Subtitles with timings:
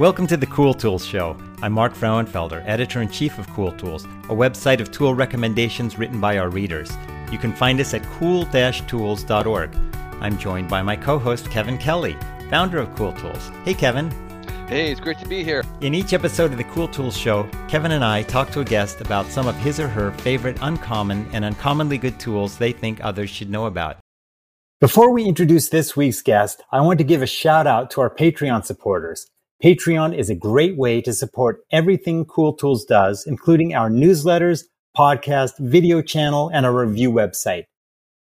[0.00, 1.36] Welcome to the Cool Tools Show.
[1.60, 6.22] I'm Mark Frauenfelder, editor in chief of Cool Tools, a website of tool recommendations written
[6.22, 6.90] by our readers.
[7.30, 9.76] You can find us at cool tools.org.
[10.22, 12.16] I'm joined by my co host, Kevin Kelly,
[12.48, 13.50] founder of Cool Tools.
[13.66, 14.10] Hey, Kevin.
[14.68, 15.64] Hey, it's great to be here.
[15.82, 19.02] In each episode of the Cool Tools Show, Kevin and I talk to a guest
[19.02, 23.28] about some of his or her favorite uncommon and uncommonly good tools they think others
[23.28, 23.98] should know about.
[24.80, 28.08] Before we introduce this week's guest, I want to give a shout out to our
[28.08, 29.26] Patreon supporters.
[29.62, 34.64] Patreon is a great way to support everything Cool Tools does, including our newsletters,
[34.96, 37.64] podcast, video channel, and our review website.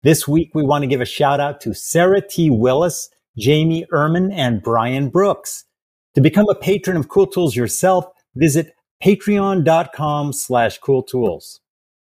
[0.04, 2.50] This week, we want to give a shout out to Sarah T.
[2.50, 5.64] Willis, Jamie Ehrman, and Brian Brooks.
[6.16, 8.04] To become a patron of Cool Tools yourself,
[8.36, 11.62] visit patreon.com slash cool tools.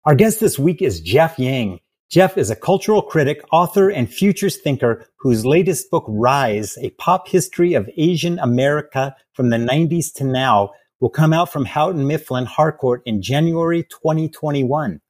[0.05, 1.79] Our guest this week is Jeff Yang.
[2.09, 7.27] Jeff is a cultural critic, author, and futures thinker whose latest book, Rise, a pop
[7.27, 12.45] history of Asian America from the 90s to now, will come out from Houghton Mifflin
[12.45, 15.01] Harcourt in January 2021.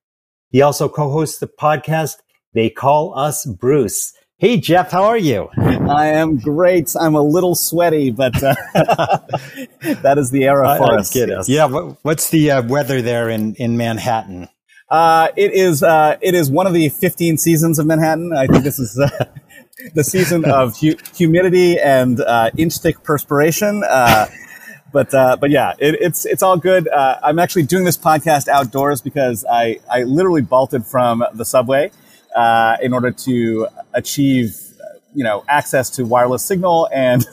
[0.49, 2.15] He also co-hosts the podcast,
[2.53, 4.13] They Call Us Bruce.
[4.37, 5.49] Hey, Jeff, how are you?
[5.57, 6.95] I am great.
[6.99, 8.55] I'm a little sweaty, but uh,
[10.01, 11.13] that is the era for us.
[11.13, 11.49] Yes.
[11.49, 11.67] Yeah.
[12.03, 14.47] what's the uh, weather there in, in Manhattan?
[14.89, 18.33] Uh, it is uh, it is one of the 15 seasons of Manhattan.
[18.33, 19.25] I think this is uh,
[19.95, 23.83] the season of hu- humidity and uh, inch thick perspiration.
[23.83, 24.27] Uh,
[24.93, 26.87] but uh, but yeah, it, it's it's all good.
[26.89, 31.91] I'm actually doing this podcast outdoors because I I literally bolted from the subway
[32.81, 34.55] in order to achieve
[35.15, 37.25] you know access to wireless signal and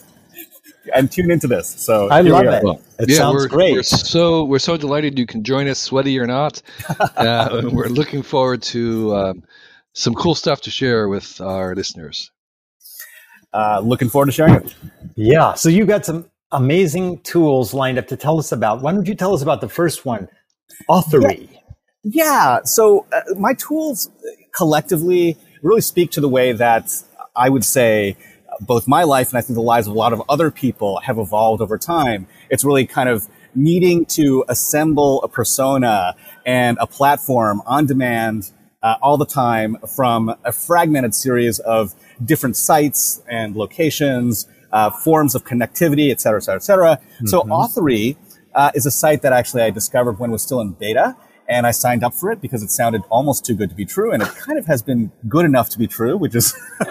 [0.94, 1.68] and tune into this.
[1.68, 2.64] So I love it.
[2.64, 3.74] Well, it yeah, sounds we're, great.
[3.74, 6.62] We're so we're so delighted you can join us, sweaty or not.
[7.16, 9.44] Uh, we're looking forward to um,
[9.92, 12.30] some cool stuff to share with our listeners.
[13.52, 14.74] Uh, looking forward to sharing it.
[15.14, 15.54] Yeah.
[15.54, 18.82] So you got some amazing tools lined up to tell us about.
[18.82, 20.28] Why don't you tell us about the first one,
[20.88, 21.48] Authory?
[22.02, 22.24] Yeah.
[22.24, 22.58] yeah.
[22.64, 24.10] So uh, my tools
[24.56, 26.92] collectively really speak to the way that
[27.36, 28.16] I would say
[28.60, 31.18] both my life and I think the lives of a lot of other people have
[31.18, 32.26] evolved over time.
[32.50, 36.14] It's really kind of needing to assemble a persona
[36.46, 38.50] and a platform on demand
[38.82, 45.34] uh, all the time from a fragmented series of different sites and locations, uh, forms
[45.34, 46.96] of connectivity, et cetera, et cetera, et cetera.
[46.96, 47.26] Mm-hmm.
[47.26, 48.16] So Authory
[48.54, 51.16] uh, is a site that actually I discovered when it was still in beta
[51.52, 54.10] and I signed up for it because it sounded almost too good to be true,
[54.12, 56.54] and it kind of has been good enough to be true, which is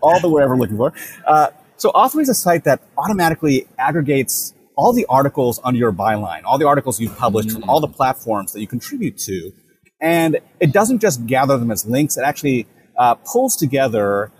[0.00, 0.92] all that we're ever looking for.
[1.26, 6.42] Uh, so Authory is a site that automatically aggregates all the articles under your byline,
[6.44, 7.60] all the articles you've published mm-hmm.
[7.60, 9.52] from all the platforms that you contribute to,
[10.00, 12.66] and it doesn't just gather them as links; it actually
[12.96, 14.30] uh, pulls together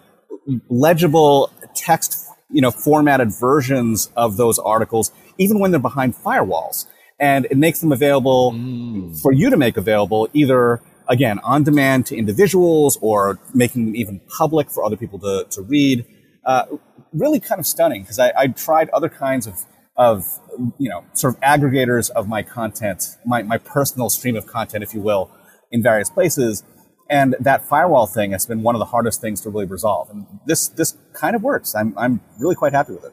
[0.69, 6.87] legible text, you know, formatted versions of those articles, even when they're behind firewalls
[7.19, 9.19] and it makes them available mm.
[9.21, 14.21] for you to make available either again on demand to individuals or making them even
[14.39, 16.05] public for other people to, to read.
[16.45, 16.65] Uh,
[17.13, 19.65] really kind of stunning because I, I tried other kinds of
[19.97, 20.25] of
[20.79, 24.93] you know sort of aggregators of my content my, my personal stream of content if
[24.93, 25.31] you will
[25.71, 26.63] in various places.
[27.09, 30.11] And that firewall thing has been one of the hardest things to really resolve.
[30.11, 31.75] And this this kind of works.
[31.75, 33.13] I'm, I'm really quite happy with it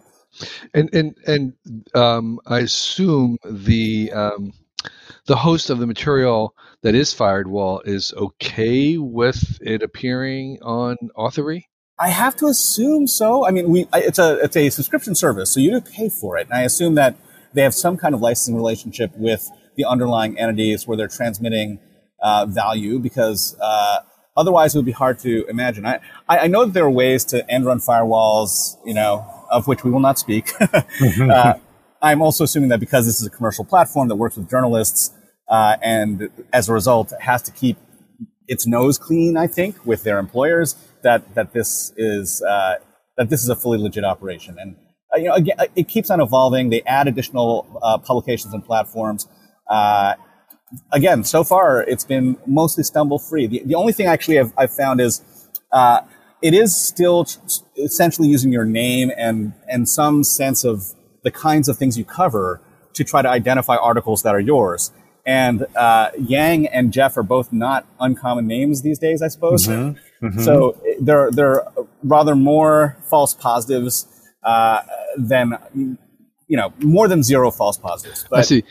[0.73, 1.53] and and and
[1.95, 4.53] um, I assume the um,
[5.25, 11.63] the host of the material that is Firewall is okay with it appearing on Authory.
[11.99, 13.45] I have to assume so.
[13.47, 16.47] I mean, we it's a it's a subscription service, so you do pay for it,
[16.47, 17.15] and I assume that
[17.53, 21.79] they have some kind of licensing relationship with the underlying entities where they're transmitting
[22.21, 23.55] uh, value because.
[23.61, 23.99] Uh,
[24.35, 25.85] otherwise, it would be hard to imagine.
[25.85, 29.83] I, I know that there are ways to end run firewalls, you know, of which
[29.83, 30.49] we will not speak.
[30.61, 31.53] uh,
[32.01, 35.11] I'm also assuming that because this is a commercial platform that works with journalists,
[35.49, 37.77] uh, and as a result has to keep
[38.47, 42.75] its nose clean, I think, with their employers, that that this is uh,
[43.17, 44.57] that this is a fully legit operation.
[44.59, 44.75] And
[45.13, 46.69] uh, you know, again, it keeps on evolving.
[46.69, 49.27] They add additional uh, publications and platforms.
[49.69, 50.15] Uh,
[50.91, 53.47] again, so far it's been mostly stumble free.
[53.47, 55.21] The, the only thing I actually I've, I've found is
[56.43, 57.25] it is still
[57.77, 60.93] essentially using your name and, and some sense of
[61.23, 62.61] the kinds of things you cover
[62.93, 64.91] to try to identify articles that are yours.
[65.25, 69.67] And uh, Yang and Jeff are both not uncommon names these days, I suppose.
[69.67, 70.25] Mm-hmm.
[70.25, 70.41] Mm-hmm.
[70.41, 74.05] So there, there are rather more false positives
[74.43, 74.81] uh,
[75.17, 75.97] than,
[76.47, 78.25] you know, more than zero false positives.
[78.29, 78.63] But I see.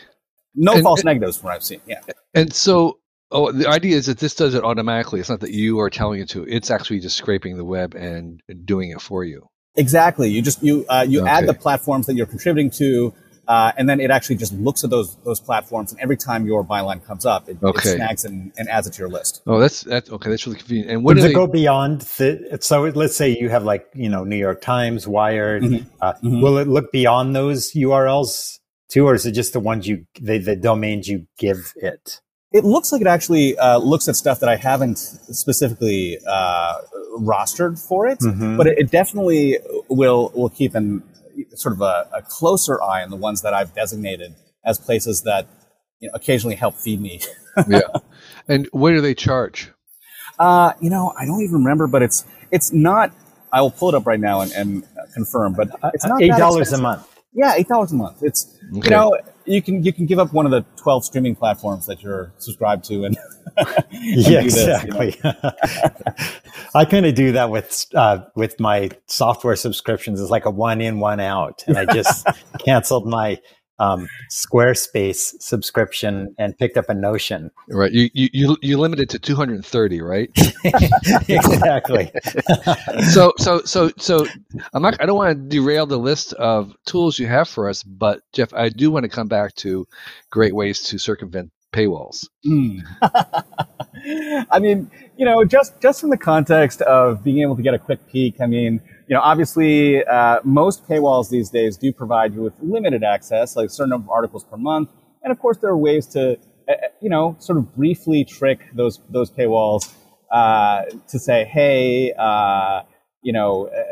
[0.54, 1.80] No and, false and, negatives from what I've seen.
[1.86, 2.00] Yeah.
[2.34, 2.98] And so
[3.32, 5.20] Oh, the idea is that this does it automatically.
[5.20, 6.44] It's not that you are telling it to.
[6.44, 9.48] It's actually just scraping the web and doing it for you.
[9.74, 10.28] Exactly.
[10.28, 11.30] You just you uh, you okay.
[11.30, 13.14] add the platforms that you're contributing to,
[13.48, 16.62] uh, and then it actually just looks at those those platforms, and every time your
[16.62, 17.88] byline comes up, it, okay.
[17.88, 19.40] it snags and, and, adds it to your list.
[19.46, 20.28] Oh, that's that's okay.
[20.28, 20.90] That's really convenient.
[20.90, 21.34] And what does it they...
[21.34, 22.02] go beyond?
[22.02, 25.62] The, so let's say you have like you know New York Times, Wired.
[25.62, 25.88] Mm-hmm.
[26.02, 26.42] Uh, mm-hmm.
[26.42, 28.58] Will it look beyond those URLs
[28.90, 32.20] too, or is it just the ones you the, the domains you give it?
[32.52, 36.74] It looks like it actually uh, looks at stuff that I haven't specifically uh,
[37.18, 38.56] rostered for it, mm-hmm.
[38.56, 39.58] but it, it, definitely
[39.88, 41.02] will will keep an
[41.54, 44.34] sort of a, a, closer eye on the ones that I've designated
[44.64, 45.46] as places that
[46.00, 47.20] you know, occasionally help feed me.
[47.68, 47.80] yeah,
[48.48, 49.72] and what do they charge?
[50.38, 53.12] Uh, you know, I don't even remember, but it's it's not.
[53.50, 54.84] I will pull it up right now and, and
[55.14, 57.06] confirm, but it's not eight dollars a month.
[57.32, 58.22] Yeah, eight dollars a month.
[58.22, 58.80] It's okay.
[58.84, 62.02] you know you can you can give up one of the twelve streaming platforms that
[62.02, 63.16] you're subscribed to, and,
[63.56, 65.10] and yeah, exactly.
[65.10, 65.52] This, you know?
[66.74, 70.20] I kind of do that with uh, with my software subscriptions.
[70.20, 72.26] It's like a one in, one out, and I just
[72.64, 73.38] canceled my
[73.82, 77.50] um, Squarespace subscription and picked up a Notion.
[77.68, 77.90] Right.
[77.90, 80.30] You you you limited to 230, right?
[81.28, 82.12] exactly.
[83.10, 84.24] so so so so
[84.72, 85.00] I'm not.
[85.02, 88.54] I don't want to derail the list of tools you have for us, but Jeff,
[88.54, 89.86] I do want to come back to
[90.30, 92.28] great ways to circumvent paywalls.
[92.46, 92.82] Mm.
[94.50, 97.78] I mean, you know, just just in the context of being able to get a
[97.80, 98.40] quick peek.
[98.40, 98.80] I mean
[99.12, 103.66] you know, obviously, uh, most paywalls these days do provide you with limited access, like
[103.66, 104.88] a certain number of articles per month.
[105.22, 106.72] And of course, there are ways to, uh,
[107.02, 109.92] you know, sort of briefly trick those those paywalls
[110.32, 112.84] uh, to say, hey, uh,
[113.22, 113.82] you know, uh,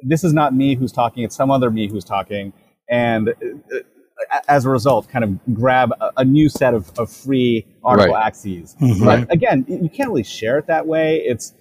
[0.00, 2.52] this is not me who's talking; it's some other me who's talking.
[2.88, 7.66] And uh, as a result, kind of grab a, a new set of, of free
[7.82, 8.26] article right.
[8.26, 8.76] axes.
[8.80, 9.04] Mm-hmm.
[9.04, 11.16] But again, you can't really share it that way.
[11.16, 11.52] It's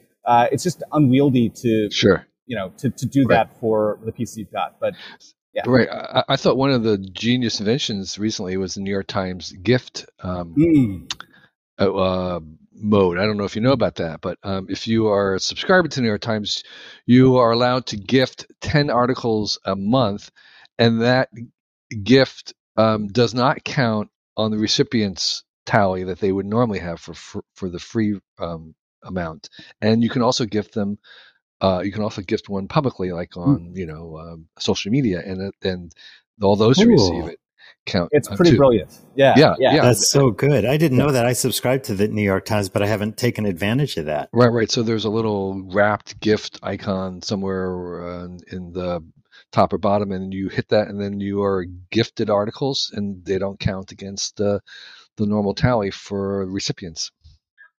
[0.51, 3.47] it's just unwieldy to sure you know, to, to do right.
[3.47, 4.77] that for the piece you've got.
[4.77, 4.93] But
[5.53, 5.63] yeah.
[5.65, 5.87] Right.
[5.89, 10.05] I, I, thought one of the genius inventions recently was the New York Times gift
[10.19, 11.13] um, mm.
[11.79, 12.41] uh,
[12.73, 13.17] mode.
[13.17, 15.87] I don't know if you know about that, but um, if you are a subscriber
[15.87, 16.63] to the New York Times,
[17.05, 20.29] you are allowed to gift 10 articles a month,
[20.77, 21.29] and that
[22.03, 27.13] gift um, does not count on the recipient's tally that they would normally have for
[27.13, 29.49] for, for the free um, amount.
[29.81, 30.97] And you can also gift them
[31.61, 33.39] uh, you can also gift one publicly, like hmm.
[33.39, 33.77] on mm.
[33.77, 35.93] you know um, social media, and and
[36.41, 37.39] all those who receive it
[37.85, 38.09] count.
[38.11, 38.57] It's pretty too.
[38.57, 38.97] brilliant.
[39.15, 39.81] Yeah, yeah, yeah.
[39.81, 40.65] That's so good.
[40.65, 41.05] I didn't yeah.
[41.05, 41.25] know that.
[41.25, 44.29] I subscribe to the New York Times, but I haven't taken advantage of that.
[44.33, 44.71] Right, right.
[44.71, 49.03] So there's a little wrapped gift icon somewhere uh, in the
[49.51, 53.37] top or bottom, and you hit that, and then you are gifted articles, and they
[53.37, 54.59] don't count against uh,
[55.17, 57.11] the normal tally for recipients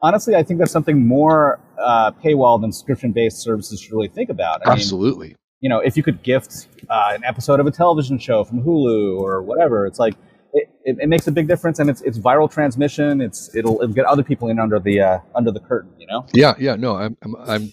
[0.02, 4.66] honestly, I think that's something more uh, paywall than subscription-based services should really think about.
[4.66, 5.28] I Absolutely.
[5.28, 8.62] Mean, you know, if you could gift uh, an episode of a television show from
[8.62, 10.14] Hulu or whatever, it's like
[10.52, 13.20] it, it, it, makes a big difference, and it's it's viral transmission.
[13.20, 15.92] It's it'll, it'll get other people in under the uh, under the curtain.
[15.98, 16.26] You know.
[16.34, 16.74] Yeah, yeah.
[16.74, 17.72] No, I'm I'm, I'm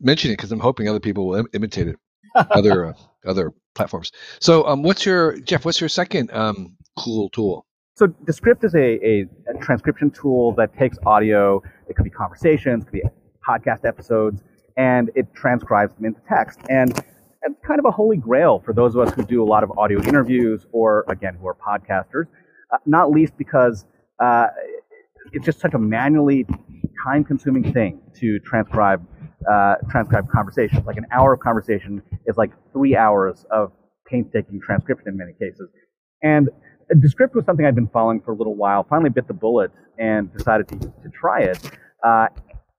[0.00, 1.96] mentioning it because I'm hoping other people will Im- imitate it.
[2.34, 2.92] other uh,
[3.24, 4.12] other platforms.
[4.38, 5.64] So, um, what's your Jeff?
[5.64, 7.64] What's your second um, cool tool?
[8.00, 9.26] So Descript is a, a, a,
[9.60, 11.62] transcription tool that takes audio.
[11.88, 13.02] It could be conversations, it could be
[13.46, 14.42] podcast episodes,
[14.76, 16.60] and it transcribes them into text.
[16.68, 16.90] And
[17.42, 19.70] it's kind of a holy grail for those of us who do a lot of
[19.78, 22.26] audio interviews or, again, who are podcasters,
[22.72, 23.86] uh, not least because
[24.22, 24.48] uh,
[25.32, 26.46] it's just such a manually
[27.04, 29.06] time consuming thing to transcribe
[29.50, 30.84] uh, transcribe conversations.
[30.86, 33.72] Like an hour of conversation is like three hours of
[34.06, 35.70] painstaking transcription in many cases.
[36.22, 36.50] And
[36.98, 38.84] Descript was something I'd been following for a little while.
[38.88, 41.58] Finally, bit the bullet and decided to, to try it.
[42.04, 42.26] Uh,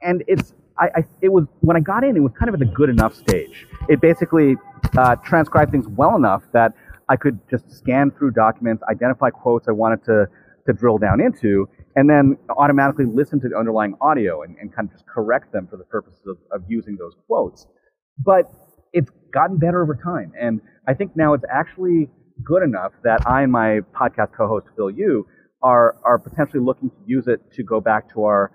[0.01, 2.59] and it's I, I, it was when I got in, it was kind of at
[2.59, 3.67] the good enough stage.
[3.87, 4.55] It basically
[4.97, 6.73] uh, transcribed things well enough that
[7.07, 10.27] I could just scan through documents, identify quotes I wanted to
[10.67, 14.87] to drill down into, and then automatically listen to the underlying audio and, and kind
[14.87, 17.65] of just correct them for the purposes of, of using those quotes.
[18.23, 18.51] But
[18.93, 22.09] it's gotten better over time, and I think now it's actually
[22.43, 25.27] good enough that I and my podcast co-host Phil Yu
[25.61, 28.51] are are potentially looking to use it to go back to our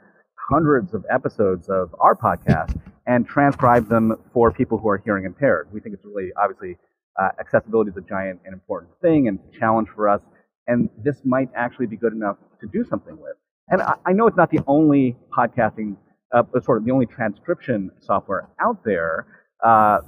[0.48, 5.68] hundreds of episodes of our podcast and transcribe them for people who are hearing impaired.
[5.72, 6.76] We think it's really obviously
[7.20, 10.20] uh, accessibility is a giant and important thing and challenge for us,
[10.66, 13.36] and this might actually be good enough to do something with.
[13.68, 15.96] And I, I know it's not the only podcasting,
[16.32, 19.26] uh, sort of the only transcription software out there,
[19.64, 19.98] uh,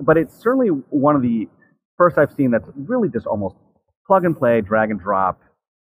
[0.00, 1.48] but it's certainly one of the
[1.96, 3.56] first I've seen that's really just almost
[4.06, 5.40] plug and play, drag and drop,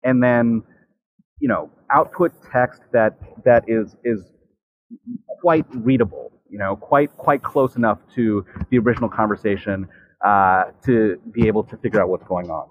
[0.04, 0.64] and then
[1.40, 4.24] you know output text that that is is
[5.42, 6.32] quite readable.
[6.50, 9.88] you know, quite quite close enough to the original conversation
[10.26, 12.70] uh, to be able to figure out what's going on.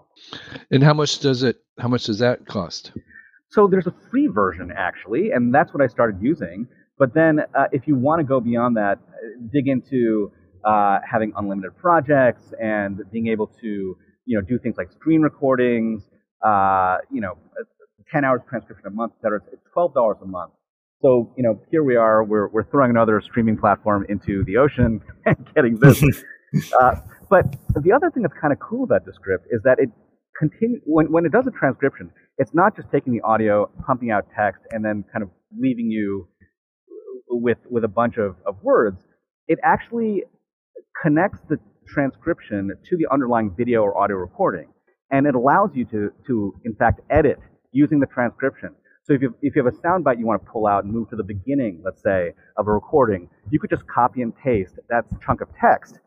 [0.70, 1.56] And how much does it?
[1.78, 2.92] How much does that cost?
[3.50, 6.66] So there's a free version actually, and that's what I started using.
[6.98, 8.98] But then, uh, if you want to go beyond that,
[9.52, 10.32] dig into
[10.66, 16.02] uh, having unlimited projects and being able to, you know, do things like screen recordings,
[16.44, 17.38] uh, you know,
[18.12, 19.40] 10 hours transcription a month, et cetera.
[19.52, 20.52] It's $12 a month.
[21.02, 25.00] So, you know, here we are, we're, we're throwing another streaming platform into the ocean
[25.26, 26.02] and getting this.
[26.80, 26.96] uh,
[27.28, 27.44] but
[27.82, 29.90] the other thing that's kind of cool about Descript is that it
[30.38, 34.26] continue when, when it does a transcription, it's not just taking the audio, pumping out
[34.36, 36.28] text, and then kind of leaving you
[37.28, 38.98] with with a bunch of, of words.
[39.48, 40.24] It actually
[41.02, 44.68] connects the transcription to the underlying video or audio recording,
[45.10, 47.38] and it allows you to to in fact edit
[47.72, 48.70] using the transcription.
[49.04, 51.08] So if you, if you have a soundbite you want to pull out and move
[51.10, 55.04] to the beginning, let's say, of a recording, you could just copy and paste that
[55.24, 56.00] chunk of text,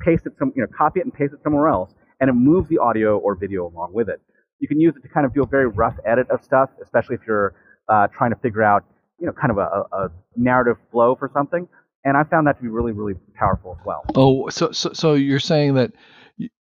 [0.00, 2.68] paste it some, you know, copy it and paste it somewhere else, and it moves
[2.70, 4.18] the audio or video along with it.
[4.60, 7.16] You can use it to kind of do a very rough edit of stuff, especially
[7.16, 7.54] if you're
[7.90, 8.84] uh, trying to figure out,
[9.20, 11.68] you know, kind of a, a narrative flow for something.
[12.04, 14.04] And I found that to be really, really powerful as well.
[14.14, 15.92] Oh, so so, so you're saying that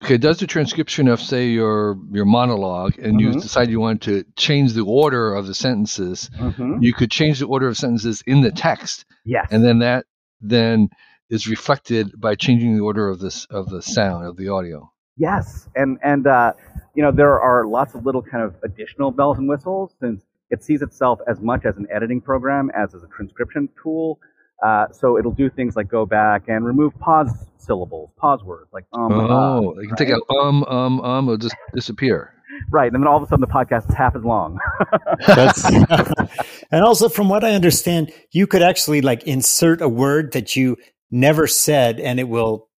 [0.03, 3.33] okay, does the transcription of say your your monologue, and mm-hmm.
[3.33, 6.81] you decide you want to change the order of the sentences, mm-hmm.
[6.81, 9.05] you could change the order of sentences in the text.
[9.25, 9.47] Yes.
[9.51, 10.05] And then that
[10.41, 10.89] then
[11.29, 14.91] is reflected by changing the order of this of the sound of the audio.
[15.17, 16.53] Yes, and and uh,
[16.93, 20.63] you know there are lots of little kind of additional bells and whistles since it
[20.63, 24.19] sees itself as much as an editing program as as a transcription tool.
[24.63, 28.85] Uh, so it'll do things like go back and remove pause syllables, pause words like
[28.93, 29.11] um.
[29.13, 29.97] Oh, uh, you can right?
[29.97, 32.31] take out um um um, it'll just disappear.
[32.71, 34.59] Right, and then all of a sudden the podcast is half as long.
[35.27, 35.65] That's,
[36.71, 40.77] and also, from what I understand, you could actually like insert a word that you
[41.11, 42.69] never said, and it will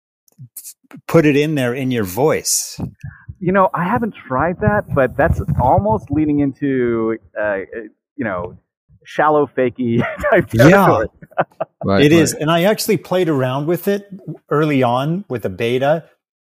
[1.06, 2.80] put it in there in your voice?
[3.38, 7.58] You know, I haven't tried that, but that's almost leading into, uh,
[8.16, 8.58] you know,
[9.06, 9.98] shallow fakey
[10.30, 11.08] type territory.
[11.10, 11.44] Yeah,
[11.84, 12.12] right, it right.
[12.12, 12.34] is.
[12.34, 14.08] And I actually played around with it
[14.50, 16.04] early on with a beta,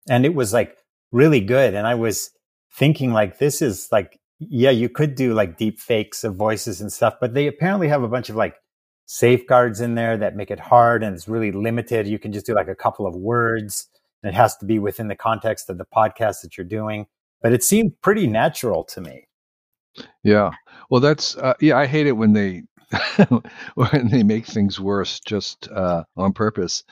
[0.10, 0.78] and it was like
[1.12, 1.74] really good.
[1.74, 2.32] And I was
[2.74, 6.92] thinking, like, this is like, yeah, you could do like deep fakes of voices and
[6.92, 8.56] stuff, but they apparently have a bunch of like
[9.06, 12.08] safeguards in there that make it hard and it's really limited.
[12.08, 13.88] You can just do like a couple of words
[14.24, 17.08] it has to be within the context of the podcast that you're doing.
[17.42, 19.28] But it seemed pretty natural to me.
[20.24, 20.52] Yeah.
[20.90, 21.78] Well, that's uh, yeah.
[21.78, 22.64] I hate it when they
[23.76, 26.84] when they make things worse just uh, on purpose.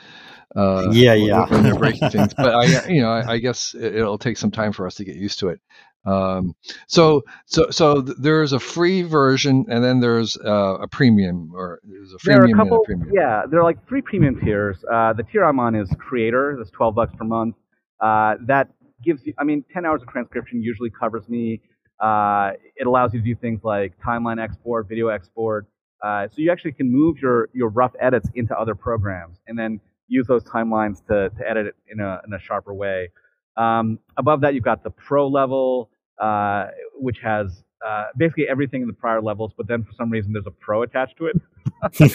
[0.56, 1.46] Uh, yeah, yeah.
[1.48, 4.74] When they're breaking things, but I, you know, I, I guess it'll take some time
[4.74, 5.62] for us to get used to it.
[6.04, 6.56] Um,
[6.88, 12.14] so so so there's a free version, and then there's uh, a premium, or there's
[12.14, 13.12] a freemium there are a couple, premium.
[13.14, 14.84] Yeah, there are like three premium tiers.
[14.92, 16.56] Uh, the tier I'm on is Creator.
[16.58, 17.56] That's 12 bucks per month.
[18.00, 18.70] Uh, that
[19.04, 21.62] gives you, I mean, 10 hours of transcription usually covers me.
[22.02, 25.68] Uh, it allows you to do things like timeline export, video export.
[26.04, 29.80] Uh, so you actually can move your your rough edits into other programs, and then
[30.08, 33.10] use those timelines to to edit it in a in a sharper way.
[33.56, 38.88] Um, above that, you've got the pro level, uh, which has uh, basically everything in
[38.88, 41.36] the prior levels, but then for some reason there's a pro attached to it.
[41.94, 42.06] so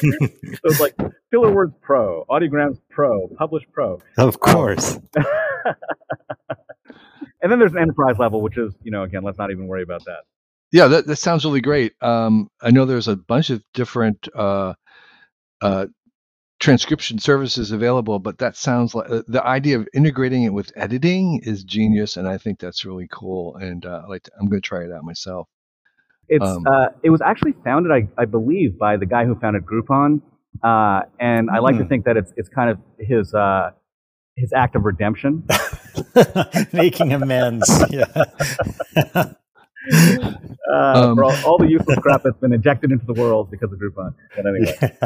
[0.64, 0.96] it's like
[1.30, 4.00] filler words pro, audiograms pro, publish pro.
[4.18, 4.98] Of course.
[7.46, 9.84] And then there's an enterprise level, which is, you know, again, let's not even worry
[9.84, 10.24] about that.
[10.72, 11.92] Yeah, that, that sounds really great.
[12.02, 14.74] Um, I know there's a bunch of different uh,
[15.60, 15.86] uh,
[16.58, 21.38] transcription services available, but that sounds like uh, the idea of integrating it with editing
[21.44, 23.54] is genius, and I think that's really cool.
[23.54, 25.46] And uh, I like to, I'm going to try it out myself.
[26.28, 29.62] It's um, uh, it was actually founded, I, I, believe, by the guy who founded
[29.64, 30.20] Groupon,
[30.64, 31.88] uh, and I like to hmm.
[31.90, 33.70] think that it's it's kind of his uh,
[34.36, 35.44] his act of redemption,
[36.72, 37.84] making amends.
[37.90, 38.24] Yeah.
[39.88, 43.70] Uh, um, for all, all, the useless crap that's been injected into the world because
[43.72, 44.16] of Groupon.
[44.34, 44.98] But anyway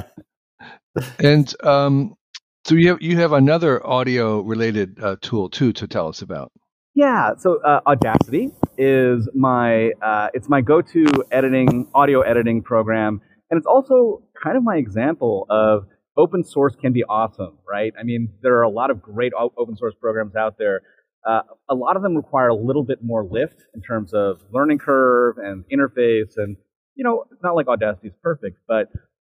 [1.18, 2.16] and um,
[2.64, 6.52] so you have you have another audio related uh, tool too to tell us about.
[6.94, 13.20] Yeah, so uh, Audacity is my uh, it's my go-to editing audio editing program,
[13.50, 15.86] and it's also kind of my example of
[16.16, 17.92] open source can be awesome, right?
[17.98, 20.82] I mean, there are a lot of great open source programs out there.
[21.26, 24.78] Uh, a lot of them require a little bit more lift in terms of learning
[24.78, 26.56] curve and interface, and
[26.94, 28.88] you know, it's not like Audacity is perfect, but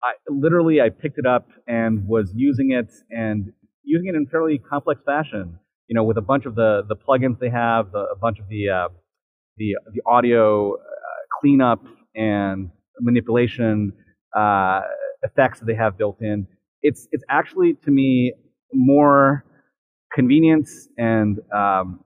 [0.03, 3.53] I literally I picked it up and was using it and
[3.85, 5.59] using it in fairly complex fashion.
[5.89, 8.49] You know, with a bunch of the the plugins they have, the, a bunch of
[8.49, 8.89] the uh,
[9.57, 10.79] the the audio uh,
[11.41, 13.93] cleanup and manipulation
[14.37, 14.81] uh,
[15.23, 16.47] effects that they have built in.
[16.83, 18.33] It's it's actually to me
[18.73, 19.45] more
[20.13, 22.01] convenience and um,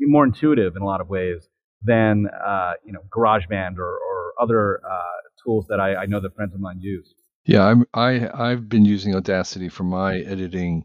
[0.00, 1.48] more intuitive in a lot of ways
[1.82, 5.02] than uh, you know GarageBand or, or other uh,
[5.42, 7.14] tools that I, I, know that friends of mine use.
[7.44, 10.84] Yeah, I'm, I I've been using Audacity for my editing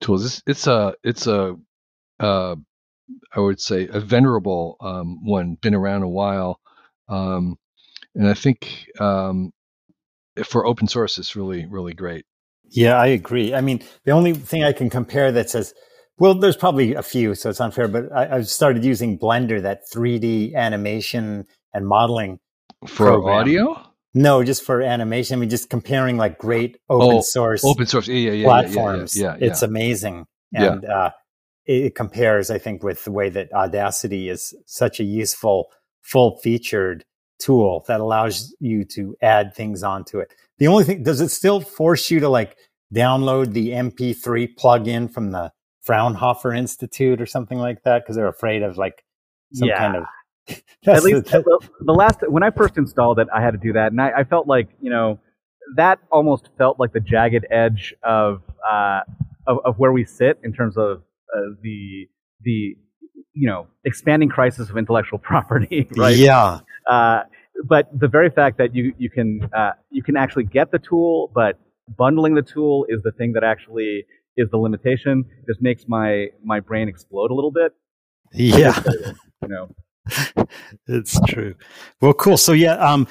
[0.00, 0.24] tools.
[0.24, 1.56] It's, it's a it's a
[2.18, 2.56] uh,
[3.34, 6.60] I would say a venerable um, one, been around a while,
[7.08, 7.56] um,
[8.14, 9.52] and I think um,
[10.44, 12.24] for open source, it's really really great.
[12.70, 13.54] Yeah, I agree.
[13.54, 15.74] I mean, the only thing I can compare that says,
[16.18, 19.80] well, there's probably a few, so it's unfair, but I, have started using Blender, that
[19.92, 22.38] 3D animation and modeling
[22.86, 23.38] for program.
[23.38, 23.86] audio.
[24.12, 25.36] No, just for animation.
[25.36, 29.16] I mean, just comparing like great open oh, source, open source, yeah, yeah, platforms.
[29.16, 31.10] Yeah, yeah, yeah, it's amazing, and uh,
[31.64, 35.66] it compares, I think, with the way that Audacity is such a useful,
[36.02, 37.04] full featured
[37.38, 40.34] tool that allows you to add things onto it.
[40.60, 42.56] The only thing, does it still force you to like
[42.94, 48.02] download the MP3 plugin from the Fraunhofer Institute or something like that?
[48.02, 49.02] Because they're afraid of like
[49.54, 49.78] some yeah.
[49.78, 50.04] kind of.
[50.86, 53.90] At least the, the, last, when I first installed it, I had to do that.
[53.92, 55.18] And I, I felt like, you know,
[55.76, 59.00] that almost felt like the jagged edge of, uh,
[59.46, 60.98] of, of where we sit in terms of
[61.34, 62.06] uh, the,
[62.42, 62.76] the,
[63.32, 66.16] you know, expanding crisis of intellectual property, right?
[66.16, 66.60] Yeah.
[66.86, 67.22] Uh,
[67.64, 71.30] but the very fact that you you can uh, you can actually get the tool,
[71.34, 71.58] but
[71.96, 74.04] bundling the tool is the thing that actually
[74.36, 75.24] is the limitation.
[75.46, 77.72] Just makes my my brain explode a little bit.
[78.32, 78.80] Yeah,
[79.42, 79.68] you know,
[80.86, 81.54] it's true.
[82.00, 82.36] Well, cool.
[82.36, 83.06] So yeah, um,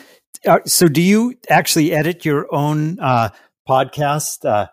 [0.46, 3.30] uh, so do you actually edit your own uh,
[3.68, 4.46] podcast?
[4.46, 4.68] Uh,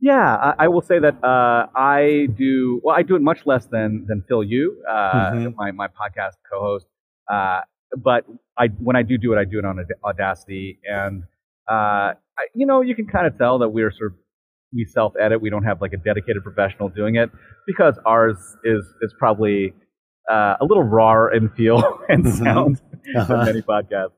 [0.00, 2.80] yeah, I, I, will say that uh, I do.
[2.82, 5.56] Well, I do it much less than than Phil Yu, uh, mm-hmm.
[5.56, 6.86] my my podcast co-host.
[7.30, 7.60] Uh,
[7.96, 8.24] but
[8.58, 11.24] I when I do do it, I do it on Audacity, and
[11.70, 14.18] uh, I, you know, you can kind of tell that we're sort of
[14.72, 15.40] we self edit.
[15.40, 17.30] We don't have like a dedicated professional doing it
[17.66, 19.72] because ours is is probably
[20.30, 22.44] uh, a little raw in feel and mm-hmm.
[22.44, 22.80] sound
[23.16, 23.24] uh-huh.
[23.24, 24.12] than many podcasts.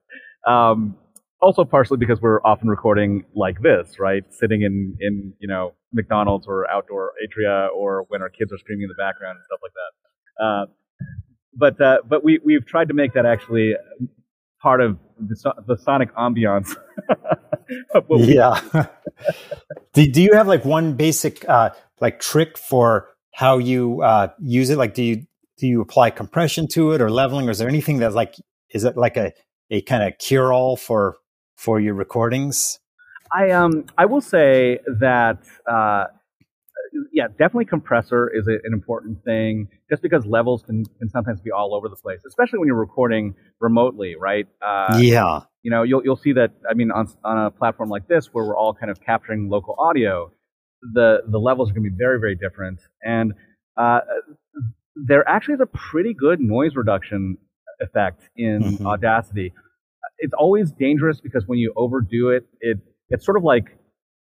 [0.47, 0.97] Um,
[1.41, 4.23] also, partially because we're often recording like this, right?
[4.31, 8.85] Sitting in in you know McDonald's or outdoor atria, or when our kids are screaming
[8.85, 10.45] in the background and stuff like that.
[10.45, 10.67] Uh,
[11.55, 13.75] but uh, but we we've tried to make that actually
[14.61, 16.77] part of the, the sonic ambiance.
[18.11, 18.61] yeah.
[19.93, 24.71] do, do you have like one basic uh, like trick for how you uh, use
[24.71, 24.79] it?
[24.79, 25.27] Like, do you
[25.59, 28.35] do you apply compression to it or leveling, or is there anything that like
[28.71, 29.33] is it like a
[29.71, 31.17] a kind of cure all for
[31.57, 32.79] for your recordings?
[33.35, 35.39] I um I will say that
[35.71, 36.07] uh,
[37.13, 41.51] yeah, definitely compressor is a, an important thing just because levels can, can sometimes be
[41.51, 44.47] all over the place, especially when you're recording remotely, right?
[44.61, 45.41] Uh, yeah.
[45.63, 48.45] You know, you'll, you'll see that, I mean, on, on a platform like this where
[48.45, 50.33] we're all kind of capturing local audio,
[50.95, 52.81] the, the levels are going to be very, very different.
[53.03, 53.35] And
[53.77, 54.01] uh,
[54.97, 57.39] there actually is a pretty good noise reduction
[57.81, 58.87] effect in mm-hmm.
[58.87, 59.53] Audacity.
[60.19, 62.79] It's always dangerous because when you overdo it, it
[63.09, 63.77] it's sort of like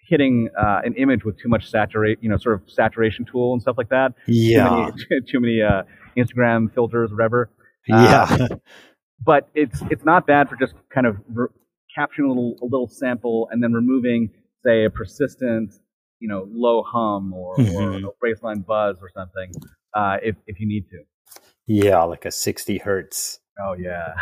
[0.08, 3.62] hitting uh, an image with too much saturate, you know, sort of saturation tool and
[3.62, 4.13] stuff like that.
[4.28, 4.68] Yeah.
[4.68, 5.84] Too many, too many uh,
[6.18, 7.50] Instagram filters, whatever.
[7.88, 8.24] Yeah.
[8.30, 8.48] Uh,
[9.26, 11.48] but it's it's not bad for just kind of re-
[11.96, 14.32] capturing a little a little sample and then removing,
[14.65, 15.74] say, a persistent,
[16.20, 18.06] you know, low hum or, mm-hmm.
[18.06, 19.52] or a baseline buzz or something,
[19.96, 21.00] uh, if if you need to.
[21.68, 24.13] Yeah, like a sixty hertz Oh yeah,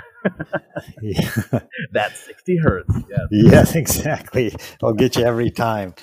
[1.02, 1.60] yeah.
[1.92, 2.94] that's sixty hertz.
[3.10, 3.28] Yes.
[3.32, 4.56] yes, exactly.
[4.84, 5.96] I'll get you every time.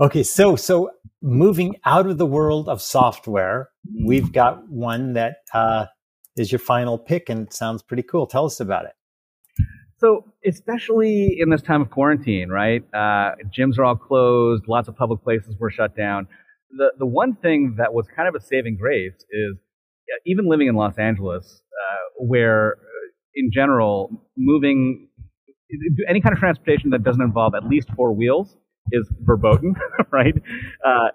[0.00, 0.90] Okay, so so
[1.22, 3.70] moving out of the world of software,
[4.04, 5.86] we've got one that uh,
[6.36, 8.26] is your final pick, and it sounds pretty cool.
[8.26, 8.92] Tell us about it.
[9.98, 12.82] So, especially in this time of quarantine, right?
[12.92, 14.64] Uh, gyms are all closed.
[14.66, 16.26] Lots of public places were shut down.
[16.76, 19.56] The the one thing that was kind of a saving grace is
[20.26, 21.61] even living in Los Angeles,
[22.18, 25.08] where uh, in general moving
[26.08, 28.56] any kind of transportation that doesn't involve at least four wheels
[28.90, 29.74] is verboten,
[30.10, 30.34] right?
[30.84, 31.08] Uh,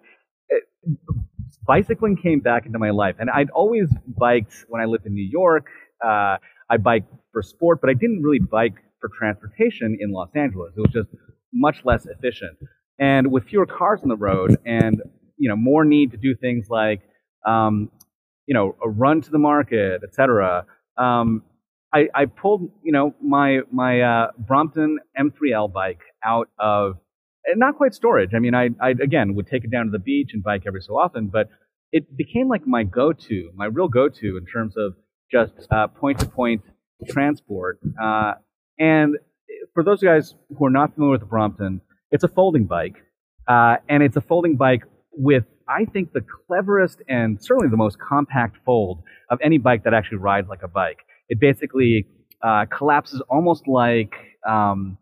[1.66, 5.30] bicycling came back into my life, and I'd always biked when I lived in New
[5.30, 5.68] York.
[6.04, 6.38] Uh,
[6.70, 10.74] I biked for sport, but I didn't really bike for transportation in Los Angeles.
[10.76, 11.10] It was just
[11.54, 12.58] much less efficient,
[13.00, 15.02] and with fewer cars on the road, and
[15.38, 17.02] you know more need to do things like
[17.46, 17.92] um,
[18.48, 20.66] you know, a run to the market, etc.
[20.98, 21.44] Um,
[21.94, 26.98] I, I, pulled, you know, my my uh, Brompton M3L bike out of
[27.56, 28.32] not quite storage.
[28.36, 30.82] I mean, I, I again would take it down to the beach and bike every
[30.82, 31.50] so often, but
[31.92, 34.94] it became like my go-to, my real go-to in terms of
[35.32, 36.62] just uh, point-to-point
[37.08, 37.80] transport.
[38.02, 38.34] Uh,
[38.78, 39.16] and
[39.74, 41.82] for those guys who are not familiar with the Brompton,
[42.12, 42.96] it's a folding bike.
[43.48, 44.84] Uh, and it's a folding bike
[45.18, 49.94] with, I think, the cleverest and certainly the most compact fold of any bike that
[49.94, 51.00] actually rides like a bike.
[51.30, 52.08] It basically
[52.42, 54.14] uh, collapses almost like
[54.48, 54.98] um,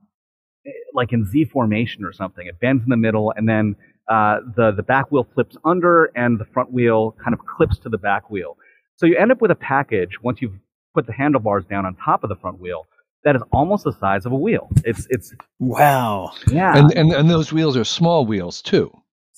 [0.93, 2.47] like in Z formation or something.
[2.47, 3.75] It bends in the middle, and then
[4.09, 7.89] uh, the the back wheel flips under, and the front wheel kind of clips to
[7.89, 8.57] the back wheel.
[8.95, 10.57] So you end up with a package once you've
[10.93, 12.87] put the handlebars down on top of the front wheel
[13.25, 14.69] that is almost the size of a wheel.
[14.85, 16.31] It's it's wow.
[16.47, 18.95] Yeah, and and, and those wheels are small wheels too.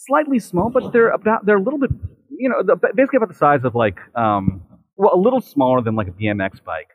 [0.08, 1.92] Slightly small, but they're about they're a little bit
[2.30, 2.64] you know
[2.96, 4.62] basically about the size of like um
[4.96, 6.90] well a little smaller than like a BMX bike,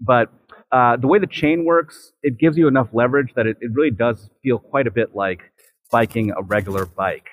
[0.00, 0.30] but
[0.72, 3.90] uh, the way the chain works, it gives you enough leverage that it, it really
[3.90, 5.40] does feel quite a bit like
[5.90, 7.28] biking a regular bike.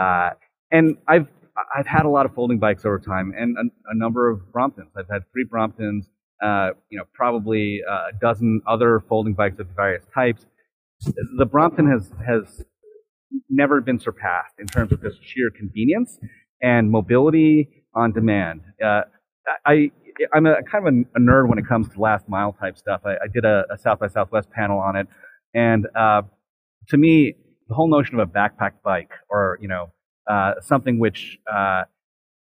[0.00, 0.30] Uh,
[0.72, 1.28] and I've
[1.76, 4.90] I've had a lot of folding bikes over time, and a, a number of Bromptons.
[4.96, 6.06] I've had three Bromptons,
[6.42, 10.46] uh, you know, probably uh, a dozen other folding bikes of various types.
[11.36, 12.64] The Brompton has has
[13.48, 16.18] never been surpassed in terms of just sheer convenience
[16.62, 18.62] and mobility on demand.
[18.84, 19.02] Uh,
[19.64, 19.90] I
[20.32, 23.02] I'm a kind of a, nerd when it comes to last mile type stuff.
[23.04, 25.06] I, I did a, a, South by Southwest panel on it,
[25.54, 26.22] and uh,
[26.88, 27.34] to me,
[27.68, 29.92] the whole notion of a backpack bike or you know
[30.28, 31.84] uh, something which uh,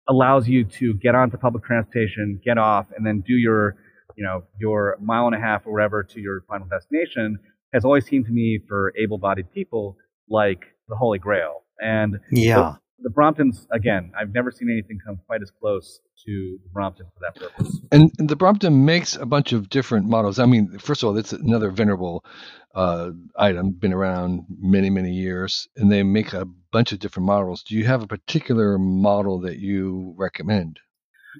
[0.07, 3.75] allows you to get onto public transportation, get off, and then do your
[4.15, 7.37] you know your mile and a half or whatever to your final destination
[7.73, 9.97] has always seemed to me for able-bodied people
[10.29, 11.63] like the holy grail.
[11.79, 16.69] And yeah the Bromptons, again, I've never seen anything come quite as close to the
[16.69, 17.79] Brompton for that purpose.
[17.91, 20.39] And, and the Brompton makes a bunch of different models.
[20.39, 22.25] I mean, first of all, it's another venerable
[22.73, 27.63] uh, item, been around many, many years, and they make a bunch of different models.
[27.63, 30.79] Do you have a particular model that you recommend?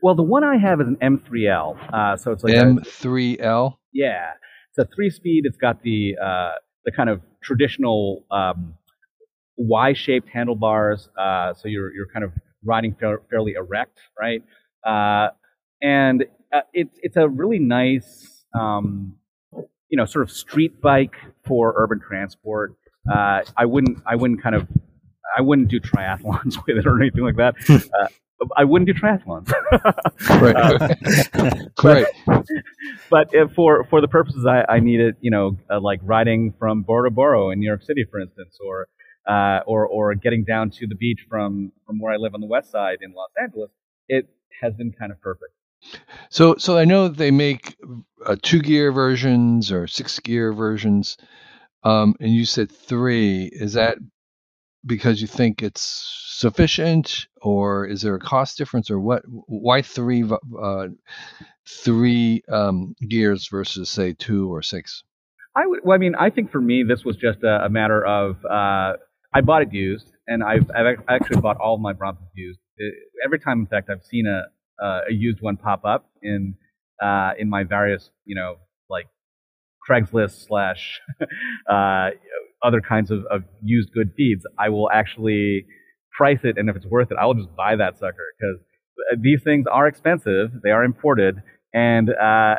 [0.02, 1.94] Well, the one I have is an M3L.
[1.94, 3.74] Uh, so it's like M3L.
[3.74, 4.32] A, yeah,
[4.70, 5.44] it's a three-speed.
[5.46, 6.52] It's got the uh,
[6.86, 8.76] the kind of traditional um,
[9.58, 12.32] Y-shaped handlebars, uh, so you're you're kind of
[12.64, 14.44] riding fa- fairly erect, right?
[14.86, 15.30] Uh,
[15.82, 19.16] and uh, it's it's a really nice, um,
[19.90, 22.76] you know, sort of street bike for urban transport.
[23.12, 24.68] Uh, I wouldn't I wouldn't kind of
[25.38, 27.56] I wouldn't do triathlons with it or anything like that.
[28.40, 29.52] Uh, I wouldn't do triathlons.
[30.40, 31.76] right.
[31.84, 32.06] right.
[33.10, 36.54] But, but for for the purposes I, I need it, you know, uh, like riding
[36.60, 38.90] from borough to borough in New York City, for instance, or
[39.28, 42.48] uh, or or getting down to the beach from from where I live on the
[42.48, 43.72] west side in Los Angeles,
[44.08, 44.30] it
[44.62, 45.52] has been kind of perfect.
[46.30, 47.76] So so I know they make
[48.26, 51.18] uh, two gear versions or six gear versions,
[51.84, 53.46] um, and you said three.
[53.46, 53.98] Is that
[54.86, 59.24] because you think it's sufficient, or is there a cost difference, or what?
[59.26, 60.24] Why three
[60.60, 60.88] uh,
[61.68, 65.04] three um, gears versus say two or six?
[65.56, 65.82] I would.
[65.84, 68.94] Well, I mean, I think for me, this was just a, a matter of uh,
[69.38, 72.58] I bought it used, and I've, I've actually bought all of my Bromptons used.
[72.78, 76.56] It, every time, in fact, I've seen a, uh, a used one pop up in
[77.00, 78.56] uh, in my various, you know,
[78.90, 79.06] like
[79.88, 81.00] Craigslist slash
[81.70, 82.10] uh,
[82.64, 85.68] other kinds of, of used good feeds, I will actually
[86.18, 88.60] price it, and if it's worth it, I will just buy that sucker because
[89.12, 90.50] uh, these things are expensive.
[90.64, 91.44] They are imported,
[91.76, 92.56] and uh,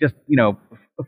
[0.00, 0.58] just you know,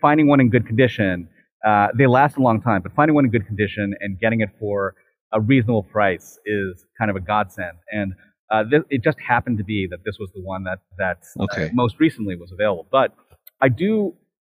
[0.00, 1.28] finding one in good condition
[1.64, 4.50] uh, they last a long time, but finding one in good condition and getting it
[4.58, 4.94] for
[5.32, 7.78] a reasonable price is kind of a godsend.
[7.90, 8.12] And
[8.50, 11.44] uh, th- it just happened to be that this was the one that that uh,
[11.44, 11.66] okay.
[11.66, 12.86] uh, most recently was available.
[12.90, 13.14] But
[13.62, 14.14] I do,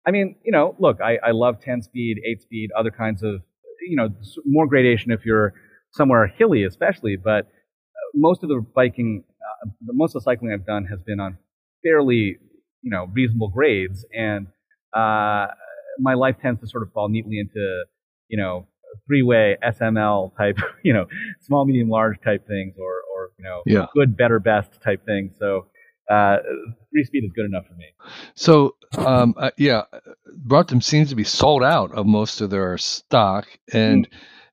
[0.08, 3.42] I mean, you know, look, I, I love 10 speed, 8 speed, other kinds of,
[3.88, 4.10] you know,
[4.46, 5.54] more gradation if you're
[5.92, 7.16] somewhere hilly, especially.
[7.16, 9.24] But uh, most of the biking,
[9.84, 11.38] most of the cycling I've done has been on
[11.84, 12.38] fairly,
[12.82, 14.48] you know, reasonable grades and
[16.00, 17.84] my life tends to sort of fall neatly into,
[18.28, 18.68] you know,
[19.08, 21.06] three-way SML type, you know,
[21.42, 23.88] small, medium, large type things, or or you know, yeah.
[23.94, 25.34] good, better, best type things.
[25.40, 25.68] So
[26.10, 26.38] uh,
[26.92, 27.86] three speed is good enough for me.
[28.36, 29.84] So um, uh, yeah,
[30.38, 34.08] Brompton seems to be sold out of most of their stock, and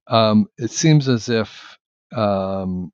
[0.08, 0.14] mm.
[0.14, 1.78] um, it seems as if
[2.14, 2.92] um,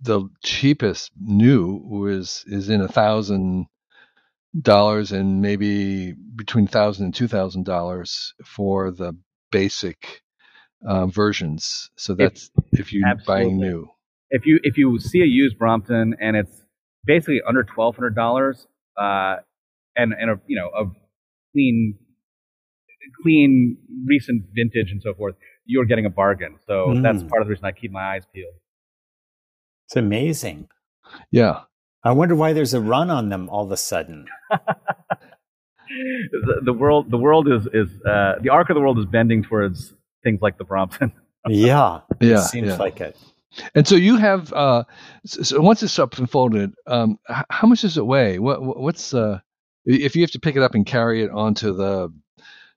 [0.00, 3.66] the cheapest new was is in a thousand
[4.60, 9.16] dollars and maybe between thousand and two thousand dollars for the
[9.50, 10.22] basic
[10.86, 11.90] uh, versions.
[11.96, 13.88] So that's if, if you're buying new.
[14.30, 16.62] If you if you see a used Brompton and it's
[17.04, 19.36] basically under twelve hundred dollars, uh,
[19.96, 20.90] and and a you know a
[21.52, 21.98] clean
[23.22, 25.34] clean recent vintage and so forth,
[25.64, 26.56] you're getting a bargain.
[26.66, 27.02] So mm.
[27.02, 28.54] that's part of the reason I keep my eyes peeled.
[29.86, 30.68] It's amazing.
[31.30, 31.62] Yeah.
[32.04, 34.26] I wonder why there's a run on them all of a sudden.
[34.50, 39.42] the, the, world, the world is is uh, the arc of the world is bending
[39.42, 41.12] towards things like the Brompton.
[41.48, 42.76] yeah, yeah, seems yeah.
[42.76, 43.16] like it.
[43.74, 44.52] And so you have.
[44.52, 44.84] Uh,
[45.26, 47.18] so, so once it's up and folded, um,
[47.50, 48.38] how much does it weigh?
[48.38, 49.40] What what- what's uh,
[49.84, 52.12] if you have to pick it up and carry it onto the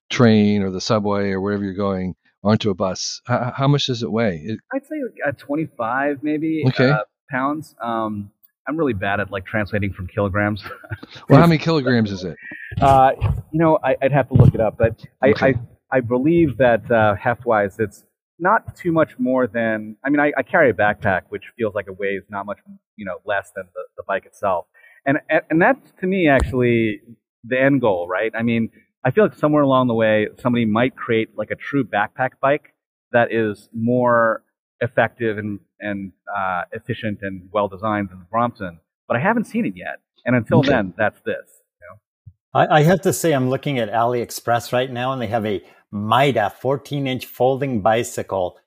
[0.09, 3.21] train or the subway or wherever you're going onto a bus?
[3.25, 4.41] How, how much does it weigh?
[4.45, 6.89] It, I'd say like, uh, 25 maybe Okay.
[6.89, 7.75] uh, pounds.
[7.81, 8.31] Um,
[8.67, 10.63] I'm really bad at like translating from kilograms.
[11.29, 12.35] well, how many kilograms is it?
[12.81, 13.11] Uh,
[13.51, 15.45] you know, I, I'd have to look it up, but I, Okay.
[15.91, 18.05] I, I believe that uh, heft-wise, it's
[18.39, 19.95] not too much more than.
[20.03, 22.57] I mean, I, I carry a backpack, which feels like it weighs not much,
[22.97, 24.65] you know, less than the, the bike itself,
[25.05, 27.01] and and that's to me actually
[27.45, 28.31] the end goal, right?
[28.35, 28.69] I mean,
[29.05, 32.73] I feel like somewhere along the way, somebody might create like a true backpack bike
[33.11, 34.43] that is more
[34.81, 39.65] effective and and uh, efficient and well designed than the Brompton, but I haven't seen
[39.65, 39.99] it yet.
[40.25, 40.69] And until Okay.
[40.69, 41.45] then, that's this.
[42.53, 45.61] I, I have to say, I'm looking at AliExpress right now, and they have a
[45.91, 48.57] Mida 14 inch folding bicycle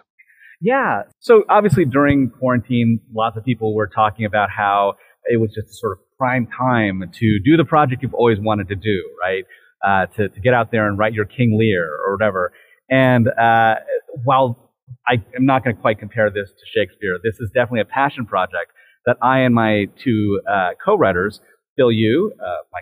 [0.64, 1.04] Yeah.
[1.20, 4.94] So obviously during quarantine, lots of people were talking about how
[5.26, 8.76] it was just sort of prime time to do the project you've always wanted to
[8.76, 9.44] do, right?
[9.86, 12.54] Uh, to, to get out there and write your King Lear or whatever.
[12.90, 13.76] And uh,
[14.24, 14.72] while
[15.06, 18.26] I am not going to quite compare this to Shakespeare, this is definitely a passion
[18.26, 18.72] project
[19.06, 21.42] that I and my two uh, co-writers,
[21.76, 22.80] Phil Yu, uh, my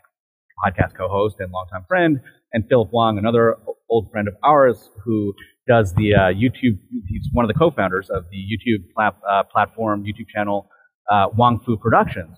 [0.63, 2.19] podcast co-host and longtime friend,
[2.53, 3.57] and Philip Wang, another
[3.89, 5.33] old friend of ours who
[5.67, 6.80] does the uh, YouTube.
[7.08, 10.69] He's one of the co-founders of the YouTube plat- uh, platform, YouTube channel,
[11.10, 12.38] uh, Wong Fu Productions.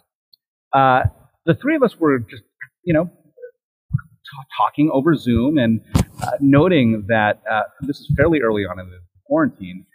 [0.74, 1.04] Uh,
[1.46, 2.44] the three of us were just,
[2.84, 5.82] you know, t- talking over Zoom and
[6.22, 9.86] uh, noting that uh, this is fairly early on in the quarantine.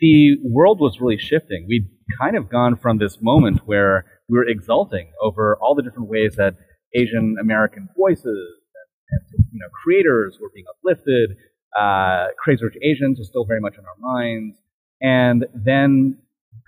[0.00, 1.66] The world was really shifting.
[1.68, 1.88] We'd
[2.20, 6.36] kind of gone from this moment where we were exulting over all the different ways
[6.36, 6.54] that
[6.94, 11.36] Asian American voices and, and you know creators were being uplifted.
[11.78, 14.56] Uh, Crazy Rich Asians was still very much on our minds,
[15.00, 16.18] and then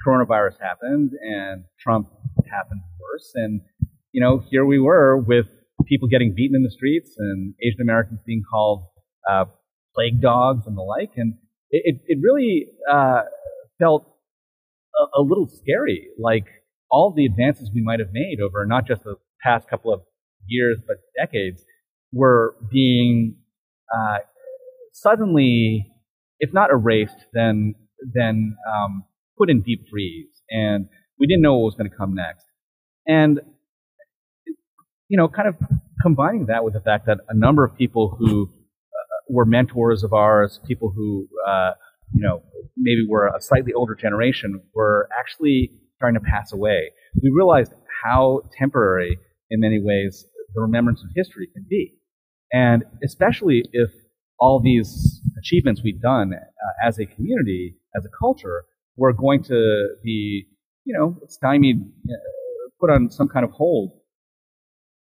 [0.07, 2.09] coronavirus happened, and Trump
[2.51, 3.61] happened worse, and
[4.13, 5.47] you know here we were with
[5.87, 8.85] people getting beaten in the streets and Asian Americans being called
[9.31, 9.45] uh,
[9.95, 11.35] plague dogs and the like, and
[11.71, 13.23] it it, it really uh,
[13.79, 14.15] felt
[14.99, 16.45] a, a little scary, like
[16.91, 20.01] all the advances we might have made over not just the past couple of
[20.47, 21.65] years but decades
[22.13, 23.37] were being
[23.95, 24.19] uh,
[25.01, 25.87] suddenly,
[26.41, 27.75] if not erased, then
[28.15, 29.05] then um,
[29.37, 32.45] put in deep freeze, and we didn't know what was going to come next.
[33.07, 33.41] And
[35.09, 35.57] you know, kind of
[36.03, 40.13] combining that with the fact that a number of people who uh, were mentors of
[40.13, 41.73] ours, people who uh,
[42.13, 42.43] you know
[42.77, 46.91] maybe were a slightly older generation, were actually starting to pass away.
[47.21, 47.73] We realized
[48.05, 49.19] how temporary,
[49.51, 51.95] in many ways, the remembrance of history can be,
[52.53, 53.91] and especially if
[54.39, 58.65] all these achievements we've done uh, as a community, as a culture,
[58.97, 60.47] were going to be,
[60.85, 62.15] you know, stymied, uh,
[62.81, 63.93] put on some kind of hold.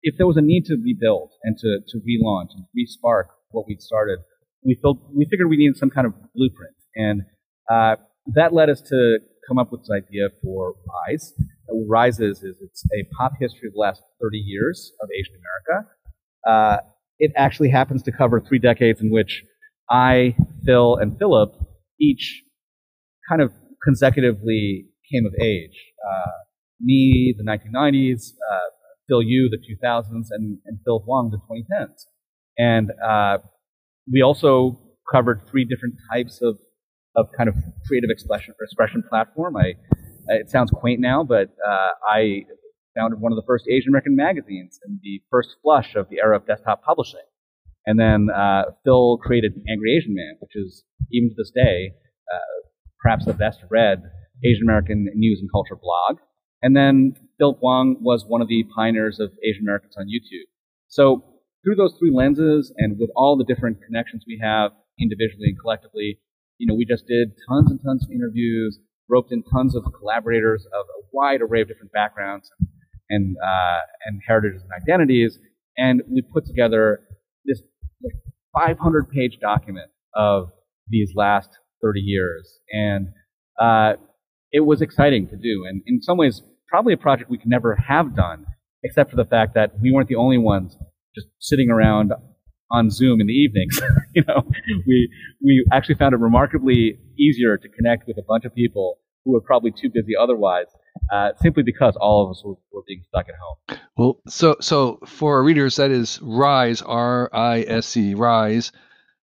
[0.03, 3.83] If there was a need to rebuild and to, to relaunch and respark what we'd
[3.83, 4.18] started,
[4.64, 7.22] we felt we figured we needed some kind of blueprint, and
[7.70, 7.96] uh,
[8.35, 10.75] that led us to come up with this idea for
[11.09, 11.33] Rise.
[11.68, 15.35] What Rise is, is it's a pop history of the last 30 years of Asian
[15.37, 15.88] America.
[17.18, 19.42] It actually happens to cover three decades in which
[19.90, 21.55] I, Phil, and Philip
[22.00, 22.42] each
[23.29, 23.52] kind of
[23.85, 25.76] consecutively came of age.
[26.07, 26.31] Uh,
[26.81, 28.59] me, the 1990s, uh,
[29.09, 32.07] Phil Yu, the 2000s, and, and Phil Wang, the 2010s.
[32.59, 33.38] And uh,
[34.12, 36.59] we also covered three different types of,
[37.16, 37.55] of kind of
[37.87, 39.57] creative expression, expression platform.
[39.57, 39.74] I,
[40.29, 42.44] it sounds quaint now, but uh, I
[42.97, 46.37] founded one of the first Asian American magazines in the first flush of the era
[46.37, 47.27] of desktop publishing.
[47.87, 50.83] And then uh, Phil created Angry Asian Man, which is,
[51.13, 51.95] even to this day,
[52.33, 52.69] uh,
[53.01, 54.03] perhaps the best read
[54.45, 56.19] Asian American news and culture blog.
[56.63, 60.49] And then Phil Wang was one of the pioneers of Asian Americans on YouTube.
[60.89, 61.23] So
[61.63, 66.19] through those three lenses and with all the different connections we have individually and collectively,
[66.59, 70.67] you know, we just did tons and tons of interviews, roped in tons of collaborators
[70.67, 72.51] of a wide array of different backgrounds
[73.11, 75.38] uh, and heritages and identities,
[75.77, 77.01] and we put together
[77.45, 77.62] this
[78.03, 78.14] like
[78.69, 80.51] 500 page document of
[80.88, 81.51] these last
[81.83, 83.09] 30 years, and
[83.61, 83.95] uh,
[84.53, 87.77] it was exciting to do, and in some ways, probably a project we could never
[87.77, 88.47] have done,
[88.83, 90.77] except for the fact that we weren't the only ones
[91.14, 92.12] just sitting around
[92.71, 93.81] on Zoom in the evenings.
[94.14, 94.42] you know,
[94.87, 95.09] we
[95.45, 99.40] we actually found it remarkably easier to connect with a bunch of people who were
[99.40, 100.66] probably too busy otherwise,
[101.12, 103.79] uh, simply because all of us were, were being stuck at home.
[103.97, 108.73] Well, so so for our readers, that is Rise, R I S E, Rise,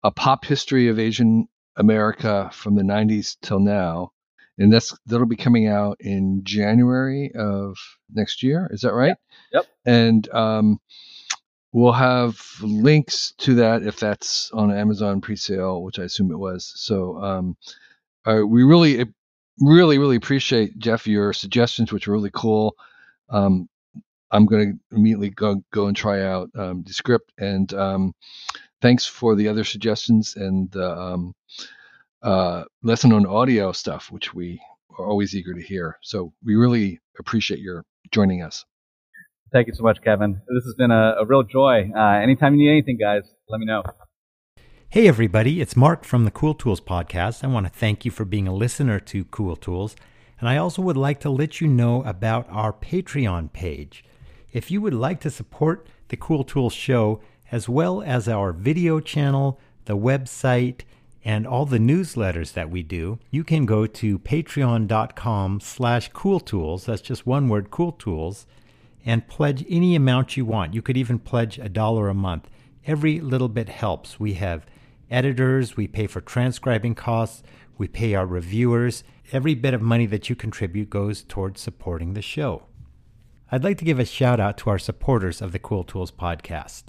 [0.02, 4.12] a pop history of Asian America from the '90s till now,
[4.58, 7.76] and that's that'll be coming out in January of
[8.12, 8.68] next year.
[8.72, 9.08] Is that right?
[9.08, 9.18] Yep.
[9.52, 9.66] yep.
[9.86, 10.80] And um,
[11.72, 16.72] We'll have links to that if that's on Amazon pre-sale, which I assume it was.
[16.76, 17.56] So um,
[18.24, 19.04] uh, we really,
[19.60, 22.76] really, really appreciate Jeff your suggestions, which are really cool.
[23.30, 23.68] Um,
[24.30, 28.14] I'm going to immediately go go and try out um, Descript, and um,
[28.82, 31.34] thanks for the other suggestions and the um,
[32.22, 34.60] uh, lesson on audio stuff, which we
[34.98, 35.98] are always eager to hear.
[36.02, 38.64] So we really appreciate your joining us.
[39.50, 40.42] Thank you so much, Kevin.
[40.48, 41.90] This has been a, a real joy.
[41.96, 43.82] Uh, anytime you need anything, guys, let me know.
[44.90, 47.44] Hey, everybody, it's Mark from the Cool Tools Podcast.
[47.44, 49.94] I want to thank you for being a listener to Cool Tools.
[50.40, 54.02] And I also would like to let you know about our Patreon page.
[54.50, 57.20] If you would like to support the Cool Tools show,
[57.52, 60.84] as well as our video channel, the website,
[61.22, 66.86] and all the newsletters that we do, you can go to patreon.com slash cooltools.
[66.86, 68.46] That's just one word, cool tools
[69.04, 70.72] and pledge any amount you want.
[70.72, 72.48] You could even pledge a dollar a month.
[72.86, 74.18] Every little bit helps.
[74.18, 74.64] We have
[75.10, 77.42] editors, we pay for transcribing costs,
[77.76, 79.04] we pay our reviewers.
[79.32, 82.64] Every bit of money that you contribute goes towards supporting the show.
[83.50, 86.84] I'd like to give a shout out to our supporters of the Cool Tools podcast.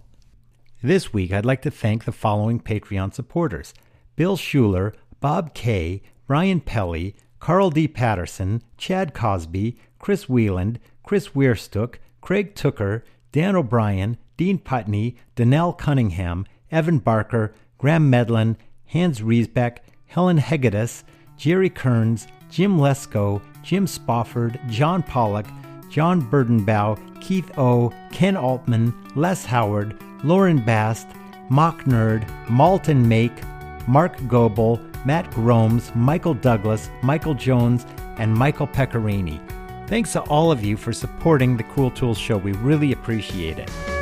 [0.81, 3.73] This week, I'd like to thank the following Patreon supporters
[4.15, 7.87] Bill Schuler, Bob Kay, Brian Pelly, Carl D.
[7.87, 16.45] Patterson, Chad Cosby, Chris Wheeland, Chris Weirstook, Craig Tooker, Dan O'Brien, Dean Putney, Danelle Cunningham,
[16.71, 21.03] Evan Barker, Graham Medlin, Hans Riesbeck, Helen Hegedus,
[21.37, 25.45] Jerry Kearns, Jim Lesko, Jim Spofford, John Pollock,
[25.89, 31.07] John Burdenbow, Keith O, Ken Altman, Les Howard, Lauren Bast,
[31.49, 33.41] Mock Nerd, Malton Make,
[33.87, 37.85] Mark Goebel, Matt Gromes, Michael Douglas, Michael Jones,
[38.17, 39.39] and Michael Pecorini.
[39.87, 42.37] Thanks to all of you for supporting the Cool Tools Show.
[42.37, 43.98] We really appreciate it.